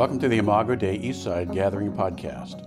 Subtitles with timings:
[0.00, 2.64] Welcome to the Imago Dei Eastside Gathering Podcast.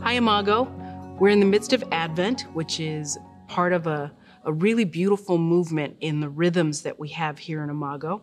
[0.00, 0.70] Hi, Imago.
[1.18, 3.18] We're in the midst of Advent, which is
[3.48, 4.12] part of a,
[4.44, 8.22] a really beautiful movement in the rhythms that we have here in Imago.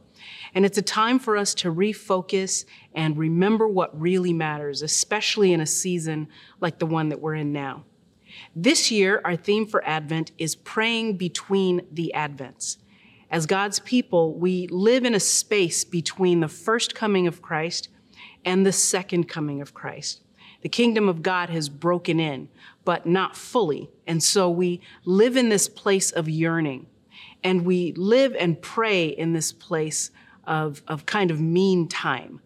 [0.56, 2.64] And it's a time for us to refocus
[2.96, 6.30] and remember what really matters, especially in a season
[6.62, 7.84] like the one that we're in now.
[8.56, 12.78] This year, our theme for Advent is praying between the Advents.
[13.32, 17.88] As God's people, we live in a space between the first coming of Christ
[18.44, 20.22] and the second coming of Christ.
[20.64, 22.50] The kingdom of God has broken in,
[22.84, 23.90] but not fully.
[24.06, 26.88] And so we live in this place of yearning.
[27.42, 30.12] And we live and pray in this place
[30.44, 32.42] of, of kind of mean time.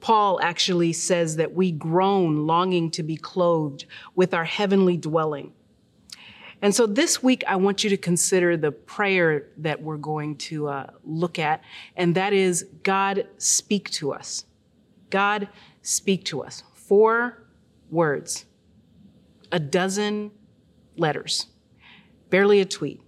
[0.00, 5.54] Paul actually says that we groan longing to be clothed with our heavenly dwelling.
[6.62, 10.68] And so this week, I want you to consider the prayer that we're going to
[10.68, 11.62] uh, look at,
[11.96, 14.44] and that is God, speak to us.
[15.08, 15.48] God,
[15.82, 16.62] speak to us.
[16.74, 17.46] Four
[17.90, 18.44] words,
[19.50, 20.30] a dozen
[20.96, 21.46] letters,
[22.28, 23.00] barely a tweet.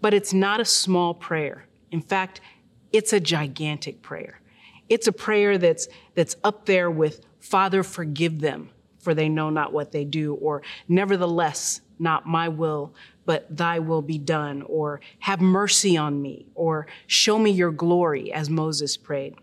[0.00, 1.66] But it's not a small prayer.
[1.90, 2.40] In fact,
[2.92, 4.40] it's a gigantic prayer.
[4.88, 9.72] It's a prayer that's, that's up there with, Father, forgive them, for they know not
[9.72, 12.94] what they do, or nevertheless, not my will,
[13.24, 18.32] but thy will be done, or have mercy on me, or show me your glory,
[18.32, 19.34] as Moses prayed.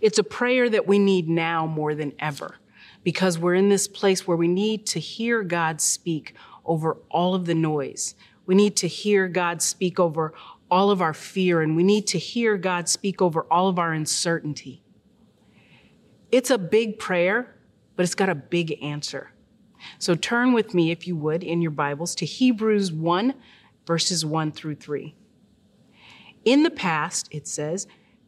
[0.00, 2.56] It's a prayer that we need now more than ever
[3.02, 7.44] because we're in this place where we need to hear God speak over all of
[7.44, 8.14] the noise.
[8.46, 10.32] We need to hear God speak over
[10.70, 13.92] all of our fear, and we need to hear God speak over all of our
[13.92, 14.82] uncertainty.
[16.32, 17.54] It's a big prayer,
[17.94, 19.30] but it's got a big answer.
[19.98, 23.34] So turn with me, if you would, in your Bibles to Hebrews 1,
[23.86, 25.14] verses 1 through 3.
[26.44, 27.86] In the past, it says,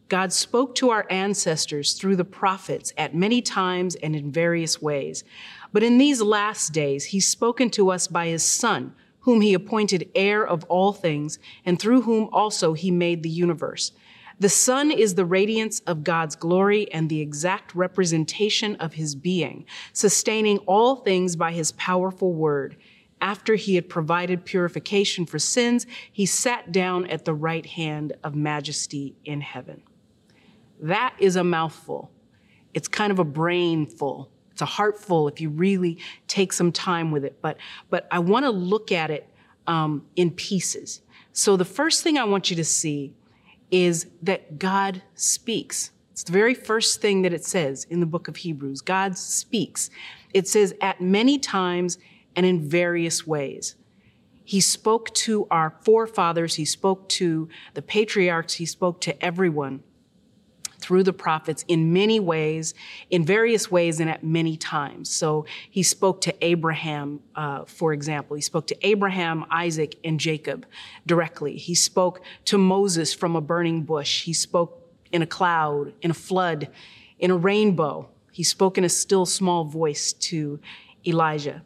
[0.08, 5.24] God spoke to our ancestors through the prophets at many times and in various ways.
[5.72, 10.08] But in these last days, he's spoken to us by his Son, whom he appointed
[10.14, 13.90] heir of all things, and through whom also he made the universe.
[14.38, 19.64] The Son is the radiance of God's glory and the exact representation of his being,
[19.94, 22.76] sustaining all things by his powerful word.
[23.18, 28.34] After he had provided purification for sins, he sat down at the right hand of
[28.34, 29.82] majesty in heaven.
[30.80, 32.10] That is a mouthful.
[32.74, 34.30] It's kind of a brain full.
[34.52, 35.98] It's a heart full if you really
[36.28, 37.40] take some time with it.
[37.40, 37.56] But,
[37.88, 39.26] but I want to look at it
[39.66, 41.00] um, in pieces.
[41.32, 43.14] So the first thing I want you to see
[43.70, 45.90] is that God speaks.
[46.12, 48.80] It's the very first thing that it says in the book of Hebrews.
[48.80, 49.90] God speaks.
[50.32, 51.98] It says at many times
[52.34, 53.74] and in various ways.
[54.44, 59.82] He spoke to our forefathers, he spoke to the patriarchs, he spoke to everyone
[60.86, 62.72] through the prophets in many ways,
[63.10, 65.10] in various ways, and at many times.
[65.10, 68.36] So he spoke to Abraham, uh, for example.
[68.36, 70.64] He spoke to Abraham, Isaac, and Jacob
[71.04, 71.56] directly.
[71.56, 74.22] He spoke to Moses from a burning bush.
[74.22, 74.80] He spoke
[75.10, 76.68] in a cloud, in a flood,
[77.18, 78.08] in a rainbow.
[78.30, 80.60] He spoke in a still small voice to
[81.04, 81.62] Elijah.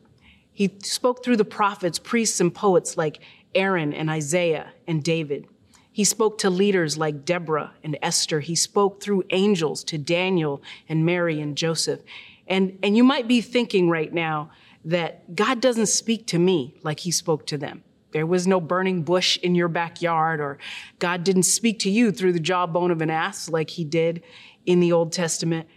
[0.50, 3.18] He spoke through the prophets, priests, and poets like
[3.54, 5.46] Aaron and Isaiah and David.
[5.92, 8.40] He spoke to leaders like Deborah and Esther.
[8.40, 12.00] He spoke through angels to Daniel and Mary and Joseph.
[12.46, 14.50] And, and you might be thinking right now
[14.84, 17.82] that God doesn't speak to me like he spoke to them.
[18.12, 20.58] There was no burning bush in your backyard, or
[20.98, 24.22] God didn't speak to you through the jawbone of an ass like he did
[24.66, 25.68] in the Old Testament.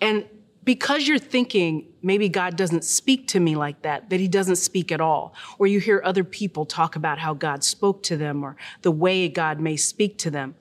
[0.00, 0.26] And
[0.64, 4.92] because you're thinking maybe God doesn't speak to me like that, that he doesn't speak
[4.92, 8.56] at all, or you hear other people talk about how God spoke to them or
[8.82, 10.54] the way God may speak to them.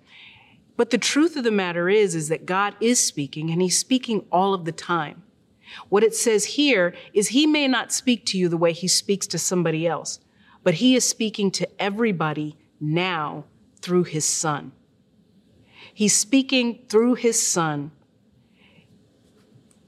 [0.77, 4.25] But the truth of the matter is, is that God is speaking and he's speaking
[4.31, 5.23] all of the time.
[5.89, 9.27] What it says here is he may not speak to you the way he speaks
[9.27, 10.19] to somebody else,
[10.63, 13.45] but he is speaking to everybody now
[13.81, 14.71] through his son.
[15.93, 17.91] He's speaking through his son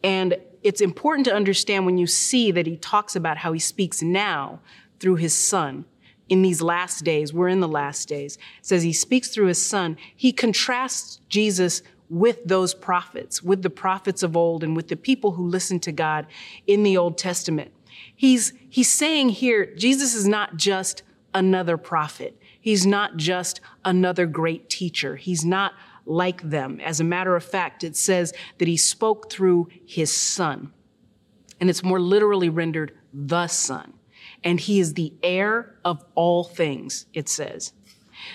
[0.04, 4.02] and it's important to understand when you see that he talks about how he speaks
[4.02, 4.60] now
[5.00, 5.86] through his son
[6.28, 7.34] in these last days.
[7.34, 8.38] We're in the last days.
[8.60, 9.98] It says he speaks through his son.
[10.16, 15.32] He contrasts Jesus with those prophets, with the prophets of old and with the people
[15.32, 16.26] who listened to God
[16.66, 17.72] in the Old Testament.
[18.16, 21.04] He's, he's saying here, Jesus is not just
[21.34, 22.36] another prophet.
[22.60, 25.16] He's not just another great teacher.
[25.16, 25.74] He's not
[26.10, 26.80] like them.
[26.82, 30.74] As a matter of fact, it says that he spoke through his son.
[31.60, 33.94] And it's more literally rendered the son.
[34.44, 37.74] And he is the heir of all things, it says.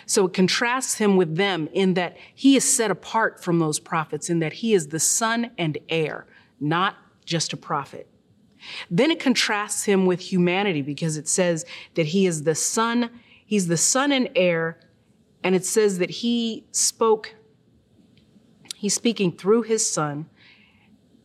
[0.07, 4.31] So it contrasts him with them in that he is set apart from those prophets,
[4.31, 6.27] in that he is the son and heir,
[6.61, 8.09] not just a prophet.
[8.91, 13.11] Then it contrasts him with humanity because it says that he is the son,
[13.45, 14.81] he's the son and heir,
[15.43, 17.35] and it says that he spoke,
[18.85, 20.27] he's speaking through his son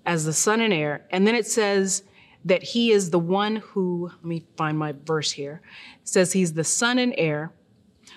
[0.05, 1.05] as the son and heir.
[1.09, 2.03] And then it says
[2.45, 5.61] that he is the one who, let me find my verse here,
[6.01, 7.51] it says he's the son and heir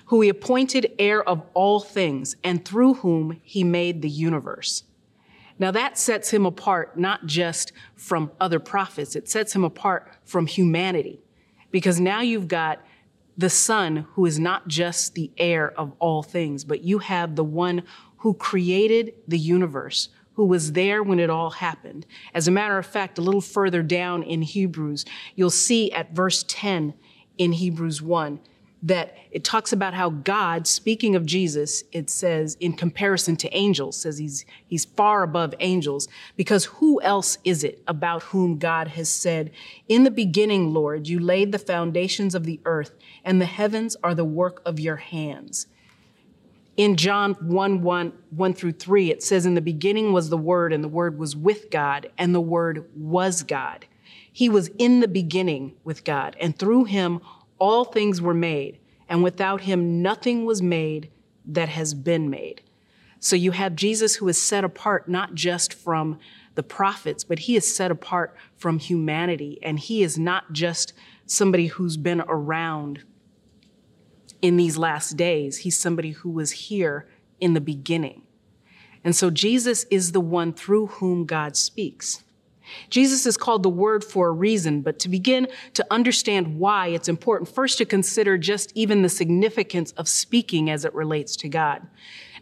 [0.06, 4.84] who he appointed heir of all things, and through whom he made the universe.
[5.58, 10.46] Now that sets him apart not just from other prophets, it sets him apart from
[10.46, 11.20] humanity.
[11.72, 12.80] Because now you've got
[13.36, 17.44] the Son who is not just the heir of all things, but you have the
[17.44, 17.82] one
[18.22, 22.06] who created the universe, who was there when it all happened.
[22.32, 25.04] As a matter of fact, a little further down in Hebrews,
[25.34, 26.94] you'll see at verse 10
[27.38, 28.38] in Hebrews 1
[28.84, 33.96] that it talks about how God, speaking of Jesus, it says in comparison to angels,
[33.96, 39.08] says he's, he's far above angels, because who else is it about whom God has
[39.08, 39.50] said,
[39.88, 42.94] In the beginning, Lord, you laid the foundations of the earth,
[43.24, 45.66] and the heavens are the work of your hands.
[46.76, 50.72] In John 1 1, 1 through 3, it says, In the beginning was the Word,
[50.72, 53.86] and the Word was with God, and the Word was God.
[54.32, 57.20] He was in the beginning with God, and through him
[57.58, 58.78] all things were made,
[59.08, 61.10] and without him nothing was made
[61.44, 62.62] that has been made.
[63.20, 66.18] So you have Jesus who is set apart not just from
[66.54, 69.58] the prophets, but he is set apart from humanity.
[69.62, 70.92] And he is not just
[71.26, 73.04] somebody who's been around
[74.42, 77.08] in these last days, he's somebody who was here
[77.40, 78.22] in the beginning.
[79.04, 82.22] And so Jesus is the one through whom God speaks.
[82.88, 87.08] Jesus is called the Word for a reason, but to begin to understand why, it's
[87.08, 91.86] important first to consider just even the significance of speaking as it relates to God.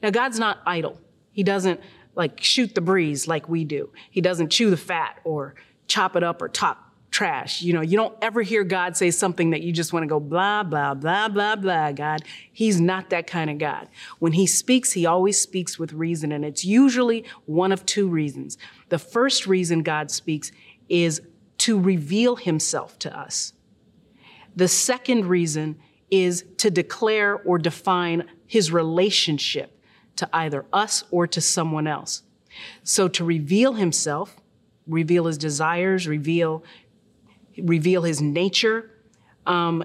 [0.02, 1.00] Now, God's not idle.
[1.32, 1.80] He doesn't
[2.14, 3.90] like shoot the breeze like we do.
[4.10, 5.54] He doesn't chew the fat or
[5.86, 7.62] chop it up or talk trash.
[7.62, 10.20] You know, you don't ever hear God say something that you just want to go
[10.20, 12.22] blah, blah, blah, blah, blah, God.
[12.52, 13.88] He's not that kind of God.
[14.18, 18.58] When he speaks, he always speaks with reason, and it's usually one of two reasons.
[18.88, 20.52] The first reason God speaks
[20.88, 21.20] is
[21.58, 23.52] to reveal himself to us.
[24.54, 25.78] The second reason
[26.10, 29.78] is to declare or define his relationship
[30.16, 32.22] to either us or to someone else.
[32.82, 34.36] So to reveal himself,
[34.86, 36.64] reveal his desires, reveal
[37.62, 38.90] reveal his nature.
[39.46, 39.84] Um,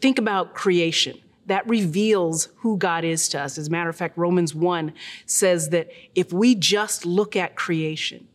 [0.00, 1.18] think about creation.
[1.46, 3.56] That reveals who God is to us.
[3.58, 4.92] As a matter of fact, Romans 1
[5.26, 8.28] says that if we just look at creation,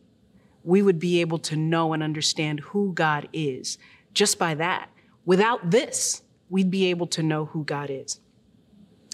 [0.64, 3.78] we would be able to know and understand who God is
[4.14, 4.88] just by that.
[5.24, 8.20] Without this, we'd be able to know who God is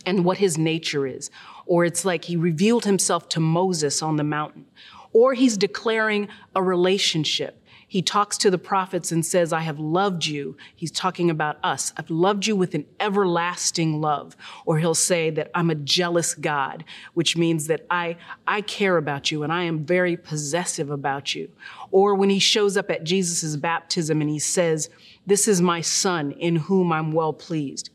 [0.07, 1.31] and what his nature is.
[1.67, 4.67] Or it's like he revealed himself to Moses on the mountain.
[5.13, 7.60] Or he's declaring a relationship
[7.91, 10.57] he talks to the prophets and says, I have loved you.
[10.77, 11.93] He's talking about us.
[11.97, 14.37] I've loved you with an everlasting love.
[14.65, 16.85] Or he'll say that I'm a jealous God,
[17.15, 18.17] which means that I,
[18.47, 21.51] I care about you and I am very possessive about you.
[21.91, 24.89] Or when he shows up at Jesus' baptism and he says,
[25.27, 27.91] This is my son in whom I'm well pleased.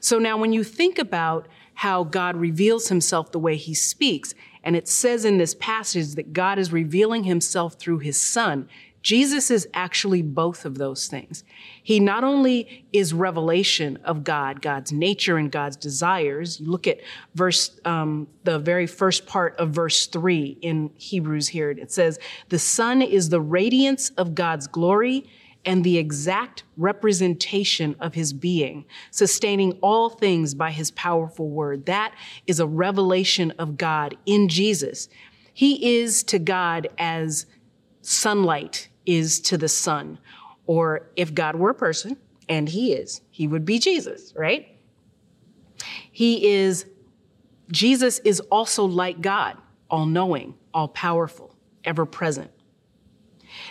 [0.00, 4.76] So now when you think about how God reveals himself the way he speaks, and
[4.76, 8.68] it says in this passage that God is revealing himself through his son,
[9.02, 11.44] Jesus is actually both of those things.
[11.82, 16.60] He not only is revelation of God, God's nature and God's desires.
[16.60, 17.00] You look at
[17.34, 21.70] verse, um, the very first part of verse three in Hebrews here.
[21.70, 22.18] It says,
[22.50, 25.24] "The Son is the radiance of God's glory."
[25.62, 31.84] And the exact representation of his being, sustaining all things by his powerful word.
[31.84, 32.14] That
[32.46, 35.10] is a revelation of God in Jesus.
[35.52, 37.44] He is to God as
[38.00, 38.88] sunlight
[39.18, 40.18] is to the sun.
[40.66, 42.16] Or if God were a person,
[42.48, 44.68] and He is, He would be Jesus, right?
[46.12, 46.86] He is,
[47.70, 49.56] Jesus is also like God,
[49.88, 52.50] all knowing, all powerful, ever present.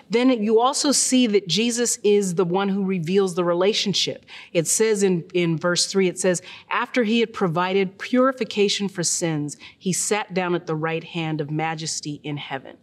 [0.10, 4.26] Then you also see that Jesus is the one who reveals the relationship.
[4.52, 9.58] It says in, in verse 3, it says, After he had provided purification for sins,
[9.78, 12.78] he sat down at the right hand of majesty in heaven.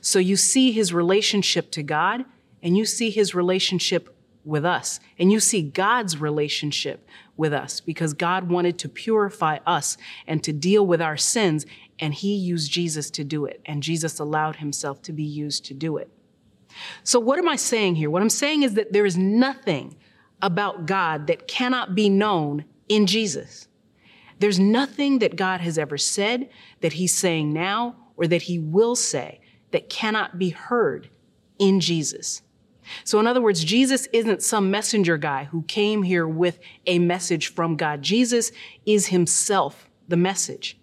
[0.00, 2.24] So you see his relationship to God
[2.62, 7.06] and you see his relationship with us and you see God's relationship
[7.36, 9.96] with us because God wanted to purify us
[10.26, 11.64] and to deal with our sins
[11.98, 15.74] and he used Jesus to do it and Jesus allowed himself to be used to
[15.74, 16.10] do it.
[17.04, 18.10] So what am I saying here?
[18.10, 19.96] What I'm saying is that there is nothing
[20.40, 23.68] about God that cannot be known in Jesus.
[24.38, 26.48] There's nothing that God has ever said,
[26.80, 29.40] that he's saying now, or that he will say
[29.72, 31.08] that cannot be heard
[31.58, 32.42] in Jesus.
[33.04, 37.54] So, in other words, Jesus isn't some messenger guy who came here with a message
[37.54, 38.02] from God.
[38.02, 38.52] Jesus
[38.86, 40.78] is himself the message.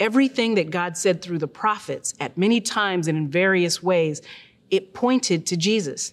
[0.00, 4.22] Everything that God said through the prophets at many times and in various ways,
[4.70, 6.12] it pointed to Jesus.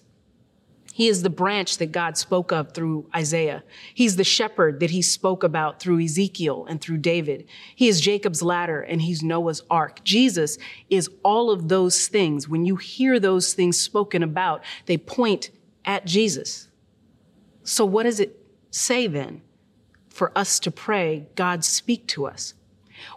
[0.96, 3.62] He is the branch that God spoke of through Isaiah.
[3.92, 7.46] He's the shepherd that he spoke about through Ezekiel and through David.
[7.74, 10.02] He is Jacob's ladder and he's Noah's ark.
[10.04, 10.56] Jesus
[10.88, 12.48] is all of those things.
[12.48, 15.50] When you hear those things spoken about, they point
[15.84, 16.68] at Jesus.
[17.62, 18.34] So, what does it
[18.70, 19.42] say then
[20.08, 22.54] for us to pray, God, speak to us?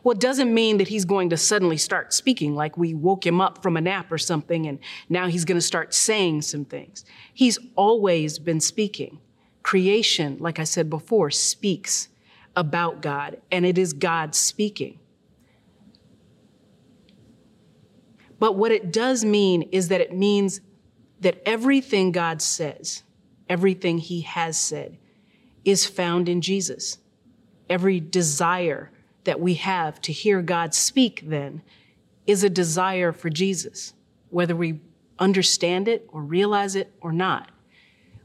[0.04, 3.42] Well, it doesn't mean that he's going to suddenly start speaking like we woke him
[3.42, 7.06] up from a nap or something and now he's going to start saying some things.
[7.34, 9.20] He's always been speaking.
[9.64, 12.10] Creation, like I said before, speaks
[12.56, 15.00] about God, and it is God speaking.
[18.40, 20.62] But what it does mean is that it means
[21.20, 23.04] that everything God says,
[23.50, 24.98] everything he has said,
[25.66, 26.98] is found in Jesus.
[27.70, 28.92] Every desire,
[29.24, 31.62] that we have to hear God speak then
[32.26, 33.94] is a desire for Jesus,
[34.30, 34.80] whether we
[35.18, 37.50] understand it or realize it or not.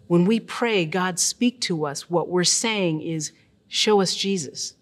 [0.07, 3.33] When we pray, God speak to us, what we're saying is,
[3.69, 4.75] show us Jesus.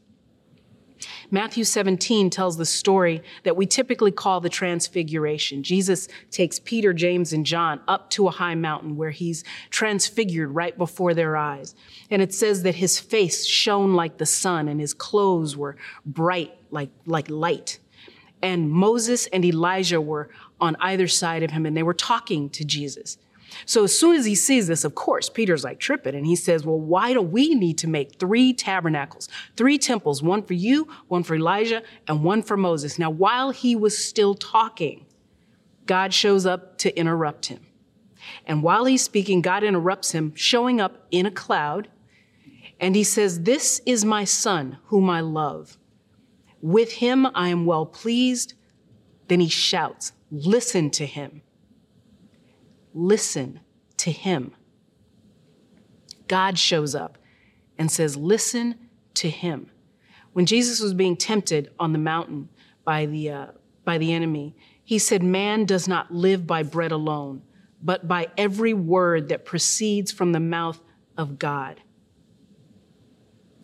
[1.32, 5.62] Matthew 17 tells the story that we typically call the transfiguration.
[5.62, 10.76] Jesus takes Peter, James, and John up to a high mountain where he's transfigured right
[10.76, 11.74] before their eyes.
[12.10, 16.54] And it says that his face shone like the sun and his clothes were bright
[16.70, 17.78] like, like light.
[18.42, 20.28] And Moses and Elijah were
[20.60, 23.16] on either side of him and they were talking to Jesus.
[23.66, 26.64] So as soon as he sees this, of course, Peter's like tripping and he says,
[26.64, 31.22] Well, why do we need to make three tabernacles, three temples, one for you, one
[31.22, 32.98] for Elijah, and one for Moses?
[32.98, 35.06] Now, while he was still talking,
[35.86, 37.66] God shows up to interrupt him.
[38.46, 41.88] And while he's speaking, God interrupts him, showing up in a cloud.
[42.78, 45.78] And he says, This is my son, whom I love.
[46.60, 48.54] With him I am well pleased.
[49.28, 51.42] Then he shouts, Listen to him
[52.94, 53.60] listen
[53.98, 54.52] to him.
[56.28, 57.18] God shows up
[57.78, 59.70] and says, Listen to him.
[60.32, 62.48] When Jesus was being tempted on the mountain
[62.84, 63.46] by the, uh,
[63.84, 67.42] by the enemy, he said, Man does not live by bread alone,
[67.82, 70.80] but by every word that proceeds from the mouth
[71.16, 71.80] of God.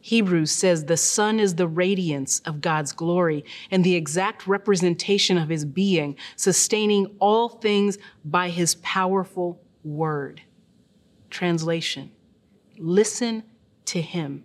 [0.08, 5.50] Hebrews says the Son is the radiance of God's glory and the exact representation of
[5.50, 10.40] his being, sustaining all things by his powerful word.
[11.28, 12.10] Translation
[12.78, 13.42] Listen
[13.84, 14.44] to him.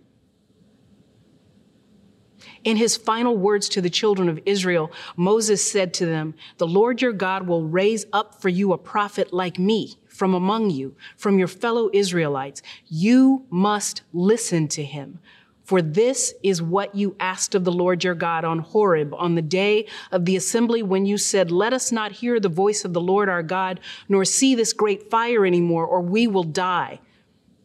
[2.62, 7.00] In his final words to the children of Israel, Moses said to them, The Lord
[7.00, 11.38] your God will raise up for you a prophet like me from among you, from
[11.38, 12.60] your fellow Israelites.
[12.86, 15.20] You must listen to him.
[15.64, 19.42] For this is what you asked of the Lord your God on Horeb on the
[19.42, 23.00] day of the assembly when you said, Let us not hear the voice of the
[23.00, 27.00] Lord our God, nor see this great fire anymore, or we will die.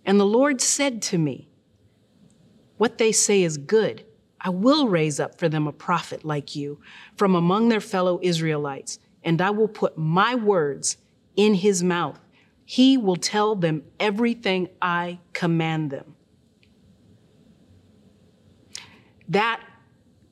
[0.05, 1.49] And the Lord said to me,
[2.77, 4.05] What they say is good.
[4.41, 6.79] I will raise up for them a prophet like you
[7.17, 10.95] from among their fellow Israelites, and I will put my words
[11.35, 12.19] in his mouth.
[12.63, 16.15] He will tell them everything I command them.
[19.29, 19.63] That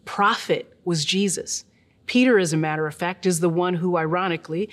[0.06, 1.64] prophet was Jesus.
[2.08, 4.70] Peter, as a matter of fact, is the one who, ironically,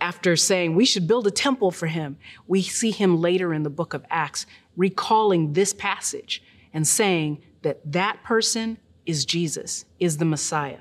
[0.00, 3.70] after saying we should build a temple for him, we see him later in the
[3.70, 4.46] book of Acts
[4.76, 10.80] recalling this passage and saying that that person is Jesus, is the Messiah.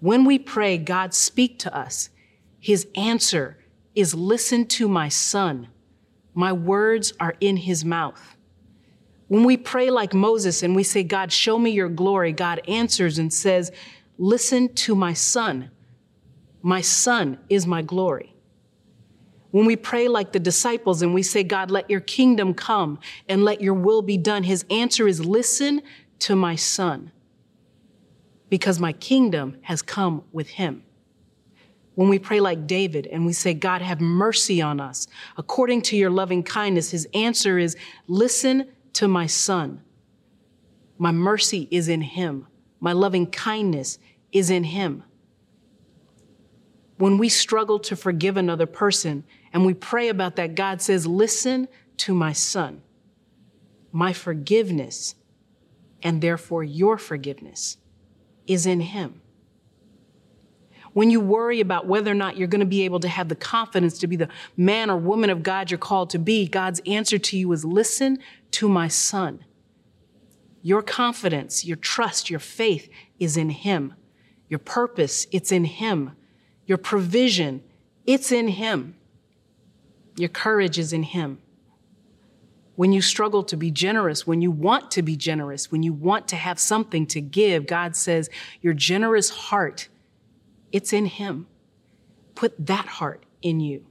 [0.00, 2.10] When we pray, God speak to us,
[2.60, 3.58] his answer
[3.94, 5.68] is listen to my son.
[6.34, 8.33] My words are in his mouth.
[9.28, 13.18] When we pray like Moses and we say, God, show me your glory, God answers
[13.18, 13.72] and says,
[14.18, 15.70] Listen to my son.
[16.62, 18.34] My son is my glory.
[19.50, 23.44] When we pray like the disciples and we say, God, let your kingdom come and
[23.44, 25.82] let your will be done, his answer is, Listen
[26.20, 27.12] to my son,
[28.48, 30.82] because my kingdom has come with him.
[31.94, 35.96] When we pray like David and we say, God, have mercy on us according to
[35.96, 37.76] your loving kindness, his answer is,
[38.06, 39.82] Listen to my son.
[40.98, 42.46] My mercy is in him.
[42.80, 43.98] My loving kindness
[44.32, 45.04] is in him.
[46.96, 51.68] When we struggle to forgive another person and we pray about that, God says, Listen
[51.98, 52.82] to my son.
[53.92, 55.14] My forgiveness
[56.04, 57.78] and therefore your forgiveness
[58.46, 59.22] is in Him.
[60.94, 63.34] When you worry about whether or not you're going to be able to have the
[63.34, 67.18] confidence to be the man or woman of God you're called to be, God's answer
[67.18, 68.18] to you is listen
[68.52, 69.44] to my son.
[70.62, 73.94] Your confidence, your trust, your faith is in Him.
[74.48, 76.12] Your purpose, it's in Him.
[76.64, 77.62] Your provision,
[78.06, 78.94] it's in Him.
[80.16, 81.38] Your courage is in Him.
[82.76, 86.28] When you struggle to be generous, when you want to be generous, when you want
[86.28, 88.30] to have something to give, God says,
[88.62, 89.88] Your generous heart,
[90.74, 91.46] it's in Him.
[92.34, 93.86] Put that heart in you.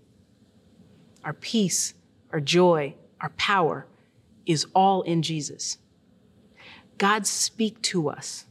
[1.23, 1.93] Our peace,
[2.33, 3.87] our joy, our power
[4.45, 5.77] is all in Jesus.
[6.97, 8.47] God, speak to us.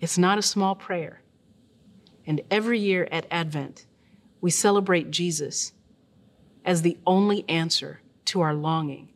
[0.00, 1.22] It's not a small prayer.
[2.26, 3.86] And every year at Advent,
[4.42, 5.72] we celebrate Jesus
[6.62, 9.08] as the only answer to our longing.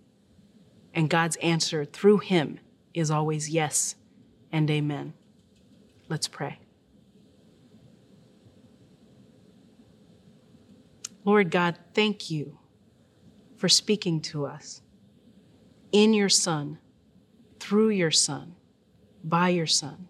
[0.94, 2.58] And God's answer through him
[2.94, 3.96] is always yes
[4.50, 5.12] and amen.
[6.08, 6.58] Let's pray.
[11.28, 12.56] Lord God, thank you
[13.58, 14.80] for speaking to us
[15.92, 16.78] in your Son,
[17.60, 18.54] through your Son,
[19.22, 20.08] by your Son.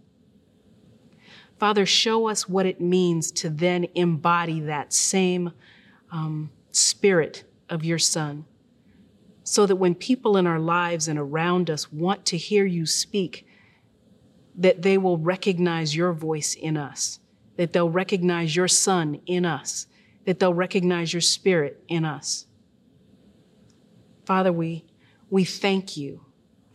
[1.59, 5.51] Father, show us what it means to then embody that same
[6.13, 8.45] um, spirit of your Son,
[9.43, 13.45] so that when people in our lives and around us want to hear you speak,
[14.55, 17.19] that they will recognize your voice in us,
[17.57, 19.89] that they'll recognize your Son in us,
[20.29, 22.45] that they'll recognize your Spirit in us.
[24.27, 24.85] Father, we,
[25.31, 26.21] we thank you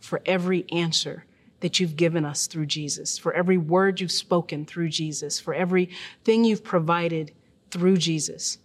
[0.00, 1.24] for every answer
[1.60, 6.42] that you've given us through Jesus, for every word you've spoken through Jesus, for everything
[6.42, 7.32] you've provided
[7.70, 8.58] through Jesus.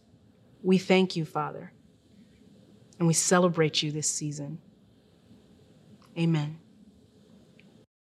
[0.63, 1.72] We thank you, Father,
[2.98, 4.58] and we celebrate you this season.
[6.17, 6.58] Amen.